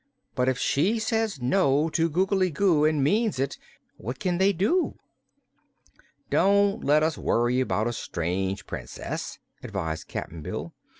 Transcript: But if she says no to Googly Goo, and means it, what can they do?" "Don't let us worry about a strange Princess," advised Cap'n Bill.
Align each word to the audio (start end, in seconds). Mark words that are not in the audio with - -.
But 0.33 0.49
if 0.49 0.57
she 0.57 0.97
says 0.97 1.39
no 1.43 1.87
to 1.89 2.09
Googly 2.09 2.49
Goo, 2.49 2.85
and 2.85 3.03
means 3.03 3.37
it, 3.37 3.59
what 3.97 4.17
can 4.17 4.39
they 4.39 4.51
do?" 4.51 4.95
"Don't 6.31 6.83
let 6.83 7.03
us 7.03 7.19
worry 7.19 7.59
about 7.59 7.85
a 7.85 7.93
strange 7.93 8.65
Princess," 8.65 9.37
advised 9.61 10.07
Cap'n 10.07 10.41
Bill. 10.41 10.73